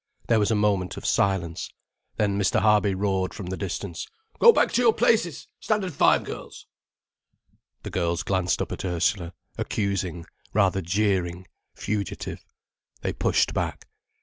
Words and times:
There 0.25 0.39
was 0.39 0.49
a 0.49 0.55
moment 0.55 0.97
of 0.97 1.05
silence. 1.05 1.69
Then 2.17 2.35
Mr. 2.35 2.59
Harby 2.59 2.95
roared 2.95 3.35
from 3.35 3.45
the 3.45 3.55
distance. 3.55 4.07
"Go 4.39 4.51
back 4.51 4.71
to 4.71 4.81
your 4.81 4.93
places, 4.95 5.45
Standard 5.59 5.93
Five 5.93 6.23
girls." 6.23 6.65
The 7.83 7.91
girls 7.91 8.23
glanced 8.23 8.63
up 8.63 8.71
at 8.71 8.83
Ursula, 8.83 9.35
accusing, 9.59 10.25
rather 10.53 10.81
jeering, 10.81 11.45
fugitive. 11.75 12.43
They 13.01 13.13
pushed 13.13 13.53
back. 13.53 13.85